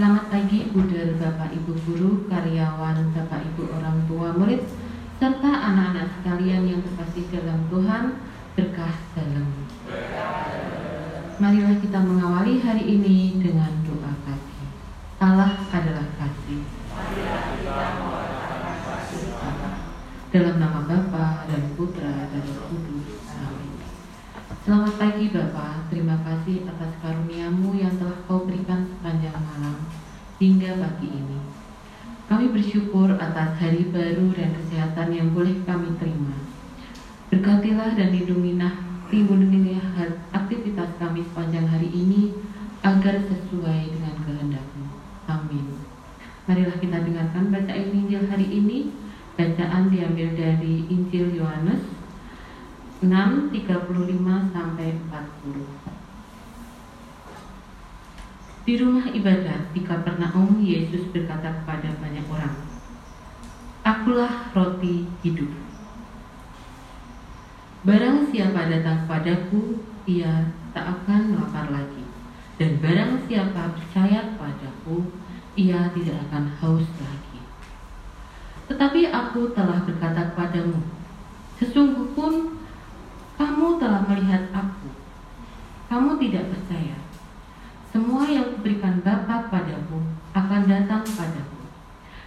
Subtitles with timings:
[0.00, 4.64] Selamat pagi Buder Bapak Ibu Guru, karyawan Bapak Ibu orang tua murid,
[5.20, 8.16] serta anak-anak sekalian yang terkasih dalam Tuhan,
[8.56, 9.44] berkah dalam.
[11.36, 14.72] Marilah kita mengawali hari ini dengan doa kasih.
[15.20, 16.64] Allah adalah kasih.
[20.32, 23.28] Dalam nama Bapa dan Putra dan Roh Kudus.
[23.36, 23.70] Amin.
[24.60, 29.88] Selamat pagi Bapak, terima kasih atas karuniamu yang telah kau berikan sepanjang malam
[30.40, 31.38] hingga pagi ini.
[32.24, 36.32] Kami bersyukur atas hari baru dan kesehatan yang boleh kami terima.
[37.28, 38.72] Berkatilah dan lindungilah,
[39.12, 42.32] lindungilah aktivitas kami sepanjang hari ini
[42.80, 44.86] agar sesuai dengan kehendakmu.
[45.28, 45.76] Amin.
[46.48, 48.96] Marilah kita dengarkan bacaan Injil hari ini.
[49.36, 51.84] Bacaan diambil dari Injil Yohanes
[53.04, 56.00] 6 35 sampai 40.
[58.60, 62.54] Di rumah ibadat di Kapernaum Yesus berkata kepada banyak orang,
[63.80, 65.48] Akulah roti hidup.
[67.80, 72.04] Barang siapa datang kepadaku, ia tak akan lapar lagi.
[72.60, 75.08] Dan barang siapa percaya kepadaku,
[75.56, 77.40] ia tidak akan haus lagi.
[78.68, 80.76] Tetapi aku telah berkata kepadamu,
[81.56, 82.60] sesungguh pun
[83.40, 84.92] kamu telah melihat aku.
[85.88, 87.00] Kamu tidak percaya.
[87.90, 90.04] Semua yang kuberikan Bapa kepadaku
[90.36, 91.64] akan datang kepadaku.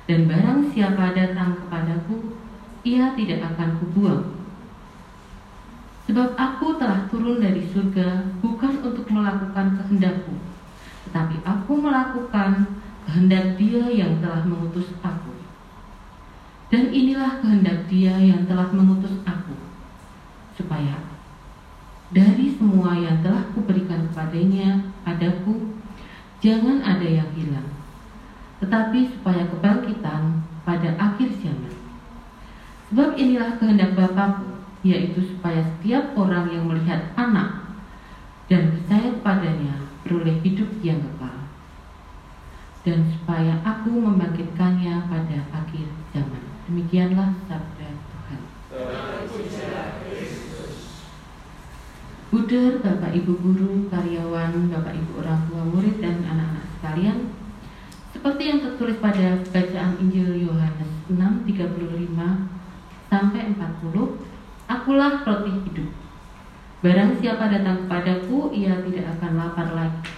[0.09, 2.33] Dan barang siapa datang kepadaku,
[2.81, 4.33] ia tidak akan kubuang.
[6.09, 10.35] Sebab aku telah turun dari surga bukan untuk melakukan kehendakku,
[11.07, 15.37] tetapi aku melakukan kehendak dia yang telah mengutus aku.
[16.73, 19.55] Dan inilah kehendak dia yang telah mengutus aku,
[20.57, 20.97] supaya
[22.11, 25.82] dari semua yang telah kuberikan kepadanya padaku,
[26.43, 27.71] jangan ada yang hilang,
[28.59, 31.71] tetapi supaya kebangkitan pada akhir zaman.
[32.91, 37.79] Sebab inilah kehendak Bapakku, yaitu supaya setiap orang yang melihat anak
[38.51, 41.47] dan percaya kepadanya beroleh hidup yang kekal.
[42.83, 46.43] Dan supaya aku membangkitkannya pada akhir zaman.
[46.67, 48.39] Demikianlah sabda Tuhan.
[52.33, 56.22] Buder, Bapak Ibu Guru, karyawan, Bapak Ibu orang tua murid dan
[56.93, 57.33] sekalian,
[58.13, 65.89] seperti yang tertulis pada bacaan Injil Yohanes 6 35 sampai 40, Akulah roti hidup.
[66.85, 70.13] Barang siapa datang kepadaku, ia tidak akan lapar lagi.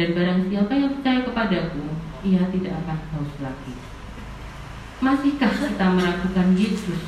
[0.00, 1.84] Dan barang siapa yang percaya kepadaku,
[2.24, 3.74] ia tidak akan haus lagi.
[5.04, 7.02] Masihkah kita meragukan Yesus?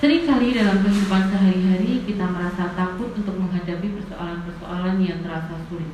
[0.00, 5.92] Seringkali dalam kehidupan sehari-hari kita merasa takut untuk menghadapi persoalan-persoalan yang terasa sulit.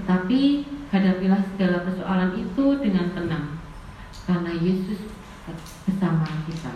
[0.00, 0.40] Tetapi
[0.92, 3.60] hadapilah segala persoalan itu dengan tenang,
[4.24, 5.00] karena Yesus
[5.88, 6.72] bersama kita.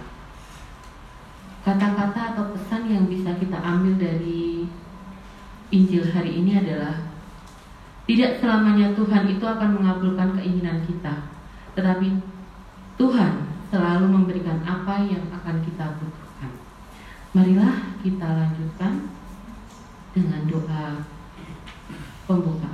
[1.67, 4.71] Kata-kata atau pesan yang bisa kita ambil dari
[5.75, 7.11] Injil hari ini adalah
[8.07, 11.27] tidak selamanya Tuhan itu akan mengabulkan keinginan kita,
[11.75, 12.23] tetapi
[12.95, 13.33] Tuhan
[13.69, 16.55] selalu memberikan apa yang akan kita butuhkan.
[17.35, 19.11] Marilah kita lanjutkan
[20.15, 21.03] dengan doa
[22.31, 22.66] pembukaan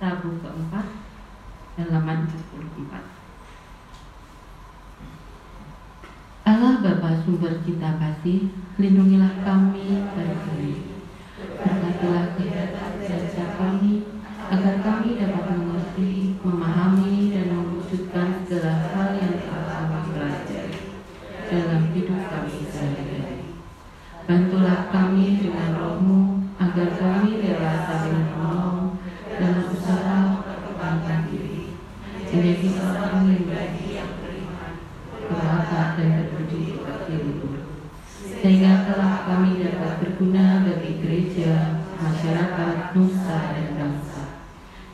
[0.00, 0.86] Rabu keempat
[1.76, 3.20] halaman 44.
[6.48, 8.48] Allah Bapa sumber cinta kasih,
[8.80, 10.72] lindungilah kami dari kami.
[11.36, 14.08] Berkatilah kehidupan kami,
[14.48, 16.12] agar kami dapat mengerti,
[38.90, 44.42] telah kami dapat berguna bagi gereja, masyarakat, nusa, dan bangsa.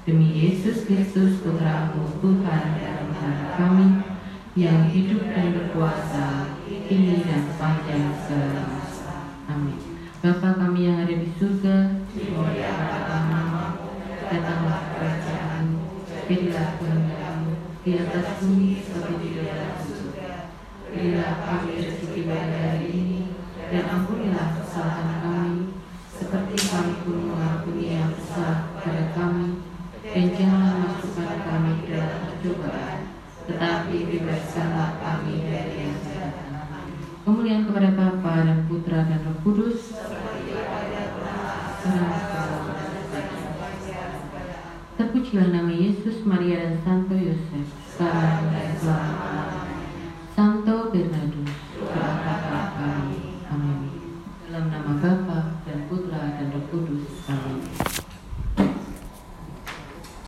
[0.05, 3.89] Demi Yesus Kristus Putramu Tuhan dan Tuhan kami,
[4.53, 9.33] yang hidup dan berkuasa, kini dan sepanjang segala masa.
[9.49, 9.81] Amin.
[10.21, 13.01] Bapa kami yang ada di surga, dimuliakanlah
[13.33, 13.97] namamu,
[14.29, 20.53] datanglah kerajaanmu, jadilah kehendakmu di atas bumi seperti di dalam surga.
[20.85, 22.66] Berilah kami rezeki ini,
[23.67, 25.75] dan ampunilah kesalahan kami,
[26.15, 29.67] seperti kami pun mengampuni yang bersalah kepada kami,
[30.07, 32.99] dan janganlah masukkan kami ke dalam percobaan,
[33.51, 36.35] tetapi bebaskanlah kami dari yang jahat.
[37.27, 39.99] Kemuliaan kepada Bapa dan Putra dan Roh Kudus,
[44.95, 49.43] terpujilah nama Yesus, Maria dan Santo Yosef, sekarang dan selama
[50.39, 51.46] Santo Bernardus,